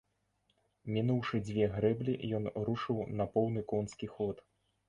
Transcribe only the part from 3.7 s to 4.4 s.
конскі ход.